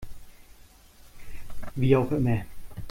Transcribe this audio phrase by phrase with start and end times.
[1.75, 2.45] Wie auch immer.